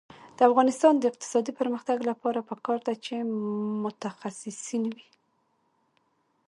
د 0.37 0.39
افغانستان 0.49 0.93
د 0.97 1.03
اقتصادي 1.11 1.51
پرمختګ 1.59 1.97
لپاره 2.09 2.39
پکار 2.49 2.79
ده 2.87 2.93
چې 3.05 3.15
متخصصین 3.83 4.83
وي. 4.95 5.07